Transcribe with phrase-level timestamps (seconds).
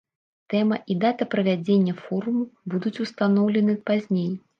[0.51, 2.41] Тэма і дата правядзення форуму
[2.75, 4.31] будуць устаноўлены пазней.